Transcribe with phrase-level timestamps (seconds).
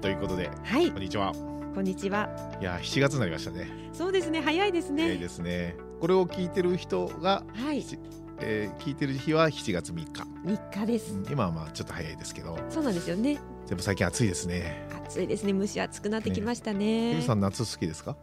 [0.00, 0.90] ということではい。
[0.90, 1.32] こんにちは。
[1.74, 2.28] こんにちは。
[2.60, 3.68] いや7月になりましたね。
[3.92, 5.76] そうですね早いです早いねですね。
[6.00, 7.82] これを聞いてる人が、はい。
[7.82, 7.98] し
[8.40, 10.22] えー聞いてる日は7月3日。
[10.44, 11.12] 3日です。
[11.14, 12.58] うん今はまあちょっと早いですけど。
[12.70, 13.38] そうなんですよね。
[13.68, 14.86] でも最近暑いですね。
[15.06, 15.52] 暑いですね。
[15.52, 17.18] 蒸し暑くなってきましたゆね。
[17.18, 18.16] うさん夏好きですか？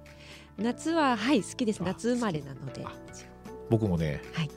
[0.57, 1.81] 夏ははい好きです。
[1.81, 2.83] あ夏生まれなので。
[2.85, 2.91] あ
[3.69, 4.49] 僕もね、はい。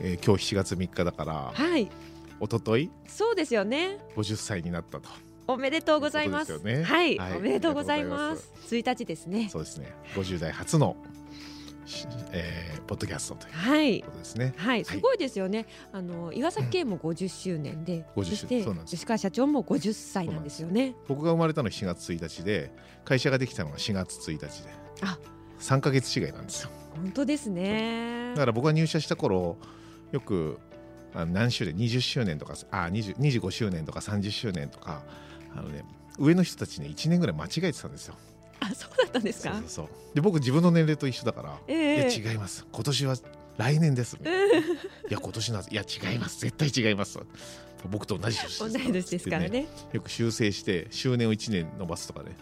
[0.00, 1.84] えー今日7月3日だからはい。
[2.40, 3.98] 一昨日そうですよね。
[4.16, 5.08] 50歳になったと
[5.46, 6.46] おめでとうございます。
[6.46, 6.82] すよね。
[6.82, 7.36] はい、はい。
[7.36, 8.50] おめでとうございます。
[8.70, 9.48] 1日ですね。
[9.50, 9.92] そうですね。
[10.14, 10.96] 50代初の、
[11.84, 14.02] しえーポッドキャストというはい。
[14.02, 14.54] ことですね。
[14.56, 15.66] はい、すごいですよね。
[15.92, 20.94] あの岩崎家も50周年で、50そして吉川社長も50歳なんですよね。
[21.08, 22.72] 僕が生まれたの7月1日で
[23.04, 24.70] 会社ができたのが4月1日で
[25.02, 25.18] あ。
[25.60, 26.70] 3か月違いなんですよ。
[26.96, 28.32] 本当ですね。
[28.34, 28.40] だ。
[28.40, 29.56] から僕が入社した頃
[30.10, 30.58] よく
[31.14, 35.02] あの何周年？20周年とかあ20 25周年とか30周年とか
[35.56, 35.84] あのね
[36.18, 38.14] 上の人たちね1年ぐらい間違えてたんですよ。
[38.60, 39.54] あ、そうだったんですか？
[39.54, 39.88] そうそう。
[40.14, 41.96] で僕自分の年齢と一緒だから、ええ。
[41.96, 42.66] いや違います。
[42.70, 43.16] 今年は
[43.58, 46.40] 来年です、いや今年なんですいや違います。
[46.40, 47.18] 絶対違います。
[47.90, 49.66] 僕と同じ年同い年ですからね。
[49.92, 52.36] よく修正して周年を1年伸ばすとかね。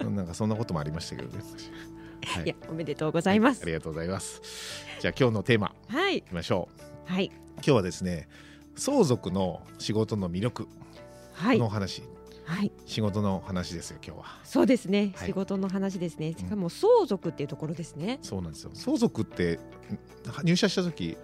[0.10, 1.42] なんかそんなこともありましたけどね、
[2.24, 2.44] はい。
[2.44, 3.62] いや、おめでとうございます。
[3.62, 3.66] あ。
[3.66, 4.40] りがとうございます。
[5.00, 6.18] じゃあ今日のテーマはい。
[6.18, 6.68] いきましょ
[7.08, 7.12] う。
[7.12, 7.32] はい。
[7.56, 8.28] 今日はですね
[8.76, 10.68] 相続の仕事の魅力
[11.32, 11.58] はい。
[11.58, 12.10] のお話、はい、
[12.86, 14.24] 仕事の話ですよ今日は。
[14.44, 15.12] そうですね。
[15.16, 15.28] はい。
[15.28, 16.34] 仕事の話ですね。
[16.36, 18.18] しかも相続っていうところですね。
[18.22, 18.70] そうなんですよ。
[18.74, 19.60] 相続ってん
[20.44, 21.16] 入社した時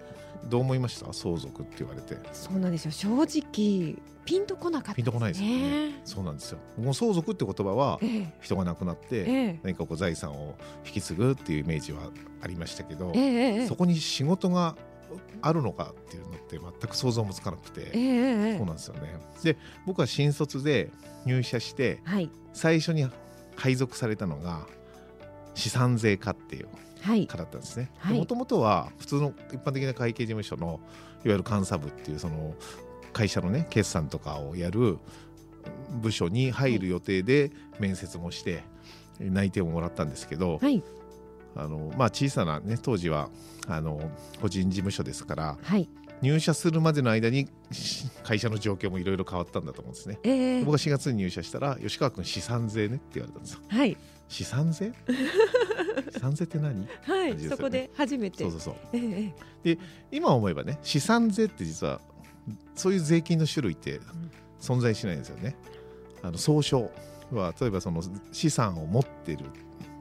[0.48, 1.12] どう思いました？
[1.12, 2.18] 相続って言われて。
[2.32, 2.90] そうなんですよ。
[2.90, 5.88] 正直ピンとこなかったピンとこないですよね。
[5.88, 6.00] ね。
[6.04, 6.58] そうなんですよ。
[6.76, 8.34] 僕も相続って言葉はええ。
[8.40, 9.60] 人が亡くなって、ええ。
[9.62, 12.10] 何かこう財産を引き継ぐっていうイメージは
[12.42, 13.12] ありましたけど、
[13.66, 14.76] そこに仕事が
[15.42, 19.14] あるのかっていうのって全く想像もつかなくて、ええええそうなんですよね。
[19.42, 19.56] で
[19.86, 20.90] 僕は新卒で
[21.26, 22.30] 入社してはい。
[22.52, 23.08] 最初に
[23.56, 24.66] 配属されたのが
[25.54, 26.68] 資産税課っていう
[27.00, 27.26] はい。
[27.26, 27.90] 課だったんですね。
[27.98, 28.18] はい。
[28.18, 30.80] もともとは普通の一般的な会計事務所の
[31.24, 32.54] いわゆる監査部っていうその
[33.12, 34.98] 会社のね決算とかをやる
[36.00, 38.62] 部署に入る予定で面接もして
[39.20, 40.82] 内定をもらったんですけど、はい
[41.56, 43.30] あのまあ、小さな、ね、当時は
[43.68, 44.10] あの
[44.40, 45.88] 個人事務所ですからはい。
[46.22, 50.18] 入社するまでの間にし会社の状況もいろいろ変わったんだと思うんですね。
[50.22, 50.64] ええ。
[50.64, 53.60] 僕が4月に入社したら吉川君資産税ねって言われたんですよ。
[53.68, 53.96] はい。
[54.28, 54.92] 資産税？
[56.14, 56.86] 資産税って何？
[57.02, 57.48] はい、ね。
[57.48, 58.38] そこで初めて。
[58.38, 58.74] そうそうそう。
[58.94, 59.32] え
[59.64, 59.78] ええ
[60.10, 62.00] 今思えばね資産税って実は
[62.74, 64.00] そういう税金の種類って
[64.60, 65.56] 存在しないんですよね。
[66.22, 66.90] あの総称
[67.32, 69.44] は例えばその資産を持ってる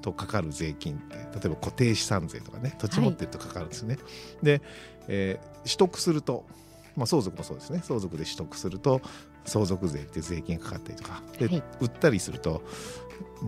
[0.04, 3.98] とかかる税金って例えば固定資産税とかね土地持ってるとかかるんですよね。
[4.44, 4.62] で、
[5.08, 6.46] えー取得すると、
[6.98, 7.82] まあ、相続もそうですね。
[7.84, 9.02] 相続で取得すると
[9.46, 11.24] 相続税って税金がかかったりとか。
[11.40, 11.64] で、はい。
[11.80, 12.62] 売ったりすると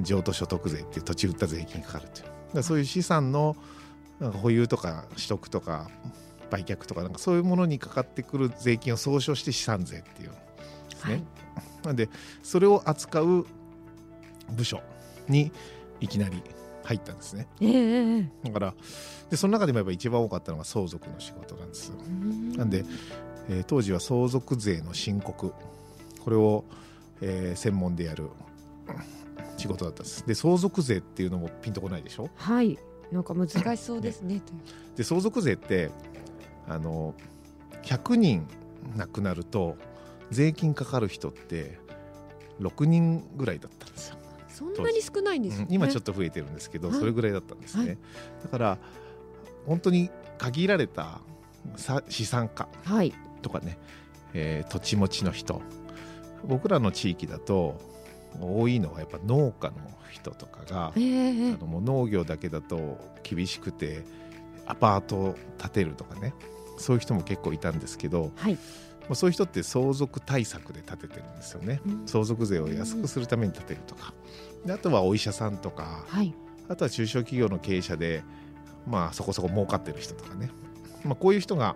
[0.01, 2.27] 譲渡所得税って土地売った税金がかかるっていう。
[2.55, 3.57] だそういう資産の
[4.19, 5.89] なんか保有とか取得とか
[6.49, 10.39] 売却とかなんかそういうものにかかってくる税金を総称して資産税っていうんで
[10.95, 11.13] すね。
[11.13, 11.23] はい。
[11.87, 12.09] なんで
[12.43, 13.45] それを扱う
[14.51, 14.81] 部署
[15.27, 15.51] に
[16.01, 16.41] いきなり
[16.83, 17.47] 入ったんですね。
[17.61, 18.73] ええええだから
[19.29, 21.91] でその中でもやっぱ一番多かったのが相続の仕事なんです。
[22.57, 22.85] なんで、
[23.49, 25.53] えー当時は相続税の申告
[26.23, 26.63] これを、
[27.21, 28.31] えー専門でやるうん
[29.57, 30.25] 仕事だったんです。
[30.27, 32.29] で相続税っていうのもピンとこないでしょ？
[32.35, 32.77] はい
[33.11, 34.41] なんか難しそうですね
[34.95, 35.91] で相続税って
[36.67, 37.13] あの
[37.83, 38.47] 100人
[38.97, 39.77] 亡くなると
[40.31, 41.79] 税金かかる人って
[42.59, 44.14] 6人ぐらいだったんですよ。
[44.55, 46.99] そんなに少ないんですね、うん今ちょっとと増えてるんですけど、はい。
[46.99, 47.85] それぐらいだったんですね。
[47.85, 47.97] はい。
[48.43, 48.77] だから
[49.65, 51.19] 本当に限られた
[51.75, 53.13] さ資産家はい。
[53.41, 53.77] とかね、
[54.33, 55.61] えー土地持ちの人
[56.45, 57.79] 僕らの地域だと
[58.39, 59.75] 多いのはやっぱ農家の
[60.11, 64.03] 人とかがええええあのもう農業だけだと厳しくて
[64.65, 66.33] アパートを建てるとかね
[66.77, 68.57] そういう人も結構いたんですけど、はい
[69.07, 72.07] まあ、そういう人って相続対策で建ててるんですよね、うん。
[72.07, 74.13] 相続税を安くするために建てるとか。
[74.65, 76.03] であとはお医者さんとか。
[76.07, 76.33] はい。
[76.67, 78.23] あとは中小企業の経営者で
[78.87, 80.49] まあそこそこ儲かってる人とかね、
[81.03, 81.75] まあ、こういう人が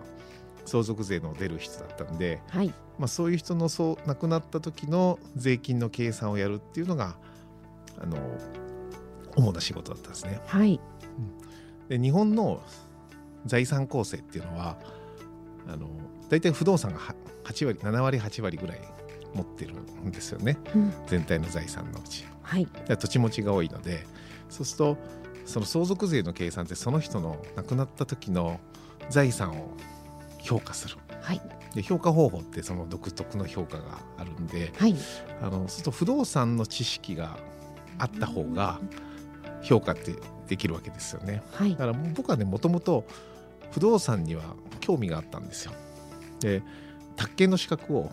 [0.66, 2.72] 相続税の出る人だったんで、はい。
[2.98, 7.16] まあ、そういう人のそう亡くなった時の税金の計算をやるっていうのが
[7.98, 8.16] あの
[9.36, 10.40] 主な仕事だったんですね。
[10.46, 10.80] はい。
[11.88, 12.62] で日本の
[13.46, 14.76] 財産構成っていうのは
[15.72, 15.88] あの
[16.28, 17.14] 大体不動産がは
[17.44, 18.80] 8割7割8割ぐらい
[19.34, 22.26] 持ってるんですよねうん全体の財産のうち。
[22.42, 24.04] はいで土地持ちが多いので
[24.48, 24.96] そうすると
[25.46, 28.60] その相続税の計算ってその人の亡くなった時の
[29.08, 29.70] 財産を
[30.38, 30.96] 評価する。
[31.20, 31.40] はい
[31.74, 34.96] で評価方法ってその独特の評価があるんではい
[35.40, 37.38] あのそうすると不動産の知識が
[37.98, 38.80] あった方が
[39.62, 40.16] 評価って
[40.48, 41.42] できるわけですよね。
[41.52, 43.04] はいだから僕はねもともと
[43.72, 45.72] 不動産には興味があったんですよ。
[46.40, 46.62] で
[47.16, 48.10] 宅建の資格を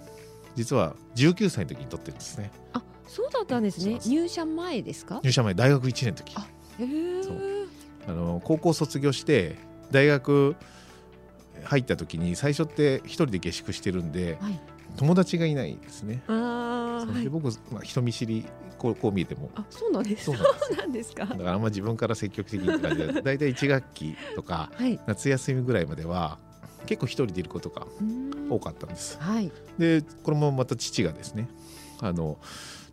[0.56, 2.52] 実は19歳の時に取ってるんですね。
[2.74, 4.00] あそうだったんですね。
[4.06, 5.22] 入社前ですか？
[5.24, 6.34] 入社前大学1年の時。
[6.36, 6.48] あ
[6.80, 6.84] へ
[7.20, 7.24] え。
[7.24, 7.68] そう。
[8.08, 9.56] あの高校卒業して
[9.92, 10.56] 大学
[11.64, 14.60] 入った時に最初って一人で下宿してるんではい。
[14.96, 16.24] 友達がいないですね。
[16.28, 16.34] あ
[17.06, 18.46] で僕、まあ、人見知り
[18.78, 19.50] こうこう見えても。
[19.56, 21.26] あそうなんですそうなんですか？
[21.26, 25.00] だからあんま自分から積極的にって感じで大体1学期とかはい。
[25.08, 26.38] 夏休みぐらいまでは
[26.86, 27.86] 結構一人でいることが
[28.50, 29.18] 多かったんです。
[29.20, 29.52] はい。
[29.78, 31.48] でこれもまた父がですね
[32.00, 32.38] あの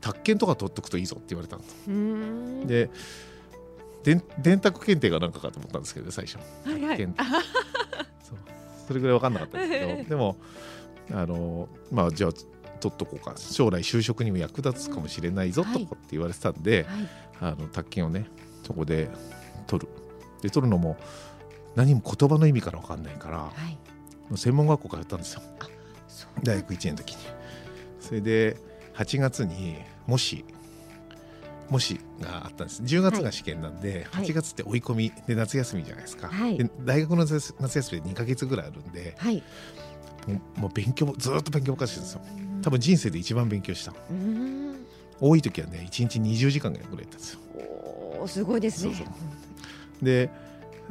[0.01, 1.57] 宅建とか取っとくといいぞって言われた
[1.91, 2.67] ん。
[2.67, 2.91] でで
[4.03, 6.39] 電電卓検定が何かかと思ったんですけどね最初。
[6.69, 6.97] はいはい。
[6.97, 7.17] 検
[8.23, 8.39] そう。
[8.87, 10.37] それぐらい分かんなかったんですけどでも
[11.13, 12.31] あのまあじゃあ
[12.81, 15.87] 取っとこうか将来就職にも役立つかもしれないぞとはい。
[15.87, 17.09] かって言われてたんで、はい。
[17.41, 18.27] あの宅建をね
[18.65, 19.09] そこで
[19.67, 19.89] 取る。
[20.43, 20.97] で取るのも
[21.75, 23.79] 何も言葉の意味から分かんないからはい。
[24.37, 25.43] 専門学校通ったんですよ。
[26.43, 27.19] 大学1年の時に。
[28.01, 28.57] それで
[28.95, 30.45] 8月にもし
[31.71, 32.83] もしがあったんです。
[32.83, 34.27] 10月が試験なんで、はい。
[34.27, 36.59] 8月って追い込みで夏休みじゃないですか、はい。
[36.59, 39.43] で大学の夏夏休みで2か月ぐらいあるんではい。
[40.57, 42.21] もう勉強ずっと勉強ばっかりしてるんですよ
[42.65, 43.93] 多分人生で一番勉強した。
[45.21, 47.41] 多い時はね1日20時間ぐらいやったんですよ。
[47.55, 49.07] おーすごいですね。
[50.03, 50.31] で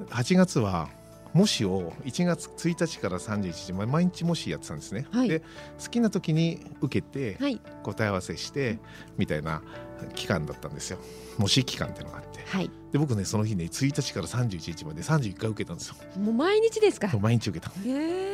[0.09, 0.89] 8月は
[1.33, 5.29] 模試を1月1日から31日ま毎日模試やってたんですね、はい。
[5.29, 7.59] で好きな時に受けてはい。
[7.81, 8.77] 答え合わせして
[9.17, 9.63] みたいな
[10.15, 10.97] 期間だったんですよ。
[11.37, 12.43] 模試期間っていうのがあって。
[12.45, 12.69] はい。
[12.91, 15.95] で僕ねその日ね1日から31日まで31回受けたんですよ。
[16.19, 17.09] もう毎日ですか？
[17.19, 17.71] 毎日受けた。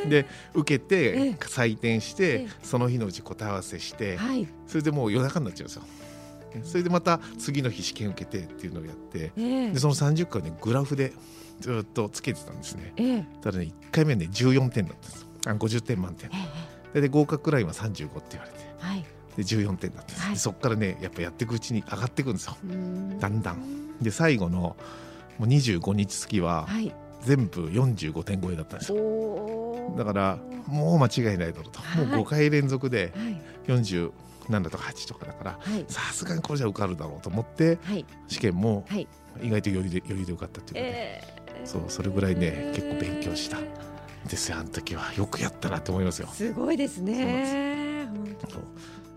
[0.10, 1.34] で受けええ。
[1.34, 4.48] て採点しえてえその日のうち答え合わせしてはい。
[4.68, 5.84] それでもう夜中になっちゃうんですよ。
[6.64, 9.72] それでまた次の日試験受けてっていうのをやってええ。
[9.72, 11.14] でその30回をねグラフで
[11.60, 12.94] ずっとつけてたんですね。
[12.98, 13.26] ええ。
[13.42, 15.22] ただね1回目はね14点だったんです。
[15.22, 16.30] よあ50点満点。
[16.34, 16.34] え
[16.96, 17.02] え。
[17.02, 18.58] で合格ラインは35って言われて。
[18.80, 19.06] はい
[19.40, 20.34] で14点だったんです、はい。
[20.34, 22.58] でそこからねやっぱやっていくうちに上がっていくんですよ。
[23.20, 23.98] だんだん。
[24.02, 24.76] で最後のも
[25.40, 26.94] う25日月ははい。
[27.22, 28.98] 全部45点超えだったんですよ。
[28.98, 29.98] おー。
[29.98, 30.38] だから
[30.68, 32.06] もう間違いないだろうと、はい。
[32.06, 33.42] もう5回連続ではい。
[33.68, 34.12] 47
[34.70, 35.86] とか8とかだからはい。
[35.88, 38.06] さすがにこれじゃ受かるだろうと思ってはい。
[38.28, 39.08] 試験もはい。
[39.42, 43.58] 意外と余裕で余裕で受かったっていうかね、ええそうそれぐらいね結構勉強した
[44.28, 44.58] ですよ。
[44.58, 45.14] あの時は。
[45.14, 46.28] よくやったなって思いますよ。
[46.34, 48.08] すごいですね。
[48.08, 48.50] 本当。
[48.52, 48.64] そう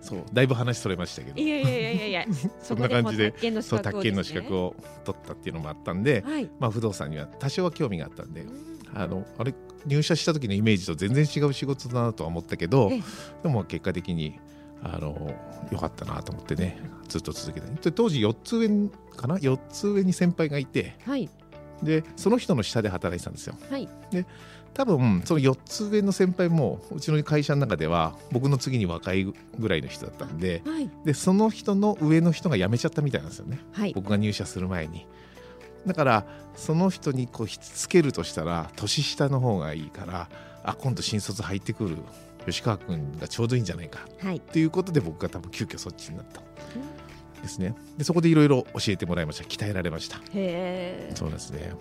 [0.02, 1.40] そうだいぶ話それましたけど。
[1.40, 2.26] いやいやいやいや
[2.60, 3.32] そんな感じで
[3.62, 6.50] そう格を宅建の資格をを取ったっていうのもあったんで、はい。
[6.58, 8.44] まあ、不動産には多少は興味があったんで
[8.94, 9.54] あのあれ
[9.86, 13.02] 入社した時のイメージと全然違う仕事だなとは思ったけどええ。
[13.44, 14.38] でも結果的に
[14.82, 15.34] あの
[15.70, 16.78] 良かったなと思ってね
[17.08, 18.68] ずっと続けてで当時4つ上
[19.16, 21.30] かな？4つ上に先輩がいてはい。
[21.82, 23.56] でその人の下で働いてたんですよ。
[23.70, 23.88] はい
[24.74, 30.90] 多分その4つ上の先輩もうちの会社の中では僕の次に若いぐらいの人だったんではい。
[31.04, 33.92] でその人の上の人が辞めちゃったみたいなんですよねはい。
[33.94, 35.06] 僕が入社する前に。
[35.86, 36.26] だから
[36.56, 40.28] その人にこうひっつけるとしたら年下の方がいいから
[40.64, 41.96] あ今度新卒入ってくる
[42.46, 44.40] 吉川君がちょうどいいんじゃないかはい。
[44.40, 46.40] ということで僕が多分急遽そっちになった。
[47.42, 47.74] ですね。
[47.98, 49.44] でそこでいろいろ教えてもらいました。
[49.44, 50.16] 鍛えられました。
[50.18, 51.72] へえそうですね。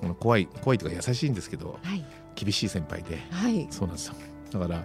[0.00, 3.66] この怖い怖いというか優しいんですけどはい厳しい先輩ではい。
[3.70, 4.14] そうなんですよ。
[4.52, 4.84] だから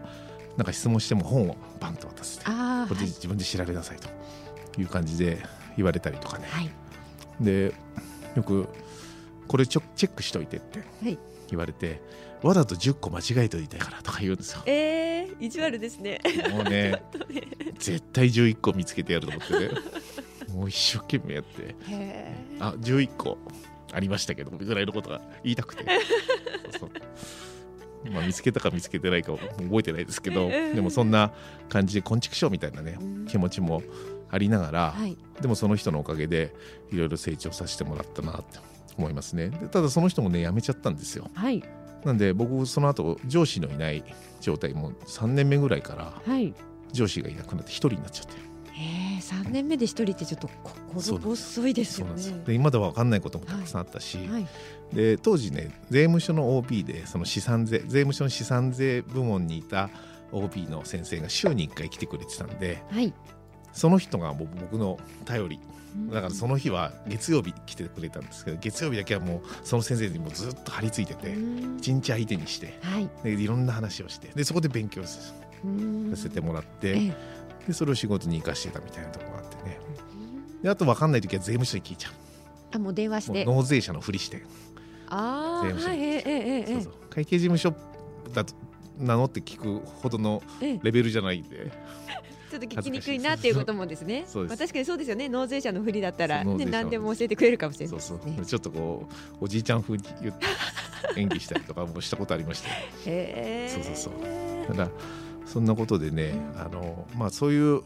[0.58, 2.52] なんか質問しても本をバンと渡してこ
[2.94, 4.10] れで自分で調べなさいと
[4.80, 5.42] いう感じで
[5.78, 6.46] 言われたりとかね。
[6.50, 6.70] はい。
[7.40, 7.74] で
[8.36, 8.68] よく
[9.48, 11.18] これちょチェックしといてってはい。
[11.50, 12.00] 言われて、
[12.44, 14.62] わざと10個間違えといたからとか言うんですよ。
[14.66, 16.20] ええ意地悪ですね。
[16.52, 17.02] もうね
[17.80, 19.70] 絶対11個見つけてやると思ってね。
[20.54, 21.76] もう一生懸命やって。
[22.60, 23.38] あ11個
[23.92, 25.84] ありましたけどぐらいのことが言いたくて
[26.78, 26.90] そう
[28.12, 31.32] まあ見つけたか見つけてないか覚えてないですけどでもそんな
[31.68, 33.26] 感じで昆虫賞みたいなねうん。
[33.26, 33.84] 気持ちも
[34.32, 35.18] ありながら、はい。
[35.42, 36.54] でもその人のおかげで
[36.92, 38.60] いろいろ成長させてもらったなって
[38.98, 39.50] 思いますね。
[39.50, 41.30] でただその人もね辞めちゃったんですよ。
[41.34, 41.64] はい。
[42.06, 44.04] なんで僕その後上司のいない
[44.40, 46.54] 状態も3年目ぐらいからはい。
[46.92, 48.34] 上司がいなくなって一人になっちゃって。
[48.72, 50.48] へえ三年目で一人ってちょっと
[50.94, 52.44] 心細いですよね。
[52.46, 54.48] で今では分かんないこともたくさんあったし、はい
[54.94, 59.90] で当時ね税務署の OB でその資産税税務署の資産税部門にいた
[60.32, 63.14] OB の先生が週に1回来てくれてたんではい。
[63.72, 65.60] その人が僕の頼り。
[66.12, 71.78] だからその日は月曜日来てくれたんですけど月曜日だけはもうその先生にもうずっと張り付いててうん。
[71.78, 73.10] 一日相手にしてはい。
[73.24, 76.12] でいろんな話をしてでそこで勉強さうん。
[76.16, 77.14] せてもらってええ。
[77.68, 79.80] でそれを仕事に生かしてたみたいなところがあってね。
[80.64, 82.10] であと分かんない時は税務署に聞いちゃ
[82.72, 83.46] あもう電話して。
[83.46, 84.44] 納税者のふりして
[85.10, 86.94] ああ税務署はいえええそうそう。
[87.10, 87.74] 会計事務所
[88.34, 88.54] だと
[88.98, 90.80] 名乗って聞くほどのええ。
[90.84, 91.72] レベルじゃないんで。
[92.50, 94.24] ちょっと聞きにくいなっていうこともですね。
[94.26, 94.52] そうです。
[94.52, 95.30] まあ確かにそうですよね。
[95.30, 98.34] 納税者のふりだったら、ね、何でも教えてくれるかもしれないそうですね。
[98.38, 99.08] そうちょっとこ
[99.40, 100.48] うおじいちゃん風に言って
[101.16, 102.70] 演技したりとかもしたことありました
[103.06, 103.70] え。
[103.72, 104.14] そうそうそう。
[104.68, 104.90] ただ
[105.46, 107.82] そんなことでねあの、まあ、そういう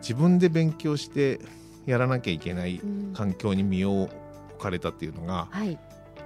[0.00, 1.38] 自分で勉強して
[1.84, 3.12] やらなきゃいけないうん。
[3.14, 4.10] 環境に身を置
[4.58, 5.78] かれたっていうのが、はい。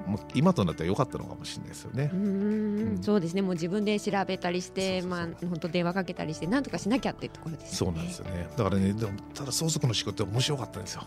[0.07, 2.17] もう今となっては良かったのかもしれないですよねう。
[2.17, 3.43] んうんそうですね。
[3.43, 7.97] もう自分で調べたりして、まあ本当電話かけたりして、なんとかしなきゃっていうところですよね。
[7.97, 11.03] そうなんですよねだからねでもただ相続の仕事って面白かったんですよ。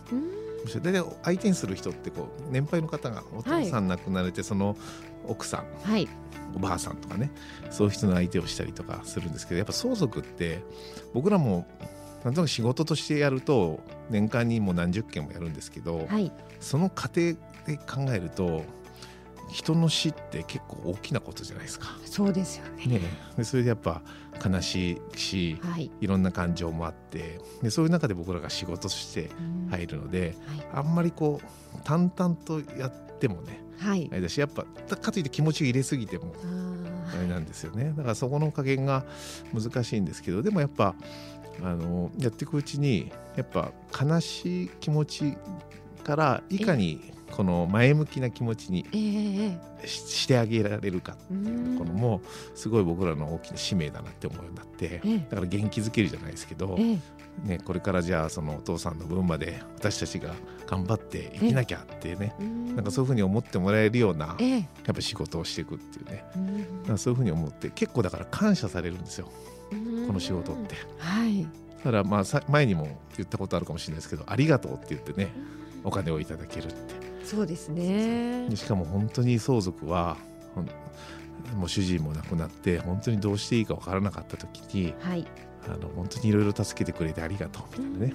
[0.82, 4.76] 大体相手にする人ってこう年配の方がお父さん亡くなれてその
[5.26, 6.08] 奥さんはい。
[6.54, 7.30] おばあさんとかね
[7.70, 10.62] そういう人の相手をしたりとかするんですけどやっぱ相続って
[11.12, 11.66] 僕らも
[12.24, 13.80] なんとなく仕事としてやると
[14.10, 16.32] 年間にもう何十件もやるんですけど、はい。
[16.60, 17.20] その過程
[17.66, 18.64] で考えると
[19.48, 21.86] 人の死って結構大きなことじゃないですか。
[22.04, 23.00] そうですよね。
[23.36, 24.02] ねそれでやっぱ
[24.44, 25.90] 悲しいしはい。
[26.00, 30.66] いろんな感情もあってでそういう中で僕らが仕事としてうん入るのではい。
[30.74, 34.14] あんまりこう淡々とやってもねはいあ。
[34.14, 34.64] れだしやっぱ
[34.96, 39.04] かといって気持ちを入れすぎてもああれなんですよねだからそこの加減が
[39.54, 40.94] 難しいんですけどでもやっぱ
[41.62, 45.36] あのやっていくうちにやっぱ悲しい気持ち
[46.04, 49.86] からいかにこの前向きな気持ちにーえええ。
[49.86, 51.16] ししてあげられるか。
[51.30, 51.36] えう
[51.74, 51.78] ん。
[51.78, 52.20] このも
[52.54, 54.86] すごい僕らの大きな使命だなって思うようになって。
[54.86, 55.18] ええ。
[55.30, 56.98] だから元気づけるじゃないですけど、ええ。
[57.44, 60.34] ね、これからじゃあそのお父さんの分まで私たちが
[60.66, 62.74] 頑張って生きなきゃってねうん。
[62.74, 64.58] なんかそういうふうに思ってもらえるようなええ。
[64.58, 64.58] や
[64.92, 66.24] っぱ仕事をしていくっていうね。
[66.36, 66.80] うん。
[66.80, 69.28] だからそういうふうに思って結構だから感謝されるんですよ。
[69.70, 70.06] うん。
[70.08, 70.74] この仕事って。
[70.98, 71.46] はい。
[71.82, 75.32] ただまあさ前にも言ったことあるかもしれないですけどありがとうって言ってね
[75.84, 78.56] お金をいただけるってそうですねで。
[78.56, 80.16] しかも本当に相続は
[81.54, 85.26] もう主人も亡くなって本当にどうしていいか分からなかった時にはい。
[85.66, 88.14] あの本当にいろいろ助けてくれてありがとうみたいな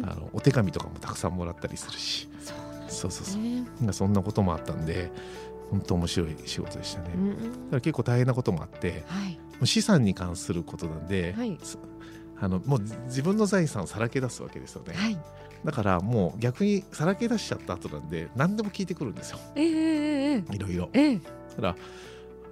[0.00, 3.62] うんあのお手紙とかもたくさんもらったりするしそうそうそうそうね。
[3.80, 5.10] なんかそんなこともあったんで
[5.70, 7.10] 本当面白い仕事でしたね。
[7.14, 9.32] うんだから結構大変なこともあってはい。
[9.32, 11.78] もう資産に関することなんで、はいす
[12.40, 15.18] あのもう自分の財産をさらけ出すわけですよね、はい。
[15.64, 19.38] だからもう逆にさらけ出しちゃった後なんで何でも聞いてくるんですよ。
[19.56, 20.90] ええええいろいろ。
[20.92, 21.20] ええ
[21.56, 21.76] ただ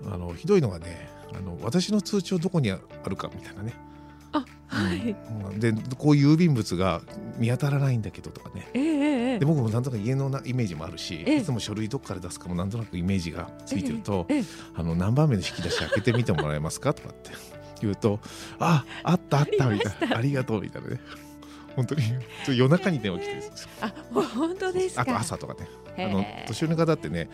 [0.07, 3.75] あのひどいのがねあの私の通帳どこにあるかみたいなね、
[4.33, 5.14] あはい。
[5.50, 5.61] うん。
[5.61, 7.02] でこういう郵便物が
[7.38, 8.69] 見当たらないんだけどとかね。
[8.75, 11.37] ええええで僕もなんとなく家のなイメージもあるし、ええ。
[11.38, 14.38] いつも書類どこから出すかもなんとなくイメージがついてると、ええ。
[14.38, 17.31] ええあの何番目の引き出し開けてみてもらえますかとかって
[17.81, 18.21] 言うと
[18.59, 20.16] ああったあったみたいな。
[20.16, 21.00] ありがとうみたいなね
[21.76, 22.02] 本当に。
[22.57, 23.69] 夜中に電話来てるんですよ。
[23.81, 25.02] あ、本当ですか。
[25.02, 25.69] あと朝とかね。
[25.99, 27.29] あの年寄りの方ってね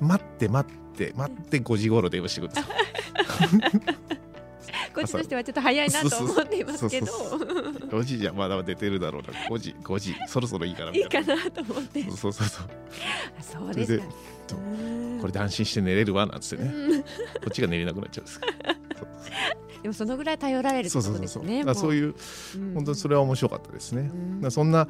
[0.00, 2.74] 待って待って待って5時頃電話してくるんですよ。
[4.94, 7.06] こっちとしてはちょっと早いなと思っていますけど。
[7.06, 7.46] そうそ。
[7.46, 9.28] 5時じゃまだ出てるだろうな。
[9.48, 10.14] 5時5時。
[10.28, 12.02] そろそろいいかなみいたいかなと思って。
[12.12, 12.68] そうそうそう
[13.38, 14.04] あそうですか。
[15.20, 16.70] これで安心して寝れるわなんつってね。
[16.72, 17.02] うん。
[17.02, 17.08] こ
[17.48, 18.40] っちが寝れなくなっちゃうんです
[19.84, 21.60] でもそのぐらい頼られるってそうことそうそうそうですね。
[21.60, 22.14] う、だからそういう
[22.72, 24.10] 本当にそれは面白かったですね、
[24.50, 24.88] そんな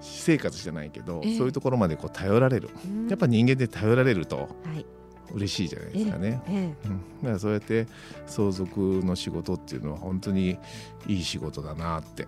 [0.00, 1.38] 私生活じゃないけど、ええ。
[1.38, 2.68] そういうところまでこう頼られる。
[2.84, 3.06] うん。
[3.06, 4.84] やっぱ人間で頼られるとはい。
[5.32, 7.86] 嬉しいじゃないですかね、えうん、だからそうやって
[8.26, 10.58] 相続の仕事っていうのは本当に
[11.06, 12.26] いい仕事だなって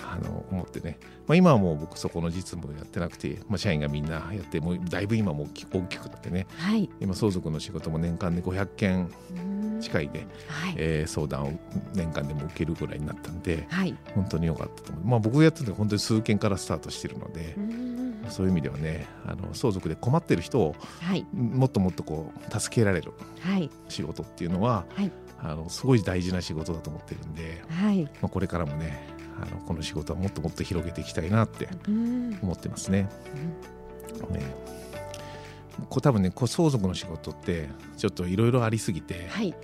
[0.00, 6.46] あの思ってね、まあ、今はもう僕そこの実務やってなくて、まあ、社員がみんなやってもうだいぶ今も大き大きくなってね。
[6.60, 6.88] えはい。
[7.00, 10.74] 今相続の仕事も年間で500件うん近いで、はい。
[10.76, 11.52] えー相談を
[11.94, 13.94] 年間でも受けるぐらいになったんではい。
[14.14, 21.26] 本当に良かったと思う、まあ、僕がやってるのは本当に数件からスタートしてるのでう、んそういう意味ではねあの相続で困ってる人をはい。
[21.32, 23.70] もっともっとこう助けられるはい。
[23.88, 28.04] 仕事っていうのは、はいあのすごい大事な仕事だと思ってるんで、はい。
[28.04, 29.06] まあ、これからもね
[29.38, 33.02] あのこの仕事はもっともっと広げていきたいなってうん思ってますね。
[34.30, 34.40] ね
[35.88, 39.54] こう多分ねこう相続の仕事ってちょっといろいろありすぎて、はい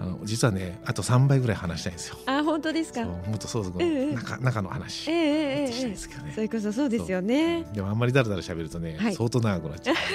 [0.00, 2.16] あの実はねあと3倍ぐらい話したいんですよ。
[2.26, 3.02] あ本当ですか？
[3.02, 5.96] そうもっと相続ええの中,、中の話ええええ。
[5.96, 9.96] それこそそうですよねでもあんまりだらだら喋るとね、はい相当長くなっちゃう。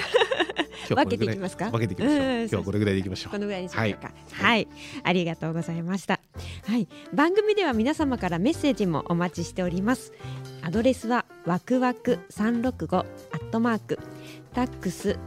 [0.94, 1.70] 分けていきますか？
[1.70, 2.16] 分けていきましょう。
[2.16, 3.32] うん今日はこれぐらいでいきましょう。
[3.32, 4.12] このぐらいにしましょうか。
[4.32, 4.66] はい、
[5.02, 6.20] ありがとうございました。
[6.66, 10.12] はい、番組では皆様からメッセージもお待ちしております。
[10.62, 13.04] アドレスはわくわく三六五ア
[13.36, 13.98] ットマーク
[14.54, 15.18] タックス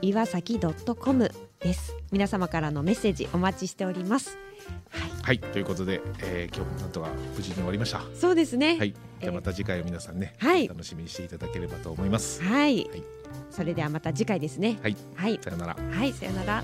[0.00, 1.94] 岩崎ドットコムです。
[2.12, 4.38] 皆様からのメッセージお待ちしております。
[4.90, 7.98] はい、はいということで、えー今日もなんとか無事に終わりました。
[7.98, 8.76] はそうですね。
[8.76, 8.94] い。
[9.20, 12.42] じゃあまた次回を皆さんね、はい楽しみにしていただければと思います。
[12.42, 13.02] はい、はい
[13.50, 14.78] それではまた次回ですね。
[14.82, 14.96] はい。
[15.16, 15.76] はい、さよなら。
[15.90, 16.62] はい、さよなら。